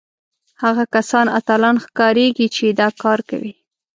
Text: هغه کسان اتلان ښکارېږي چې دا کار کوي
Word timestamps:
هغه 0.63 0.83
کسان 0.95 1.25
اتلان 1.37 1.75
ښکارېږي 1.85 2.47
چې 2.55 2.65
دا 2.79 2.87
کار 3.03 3.19
کوي 3.29 3.53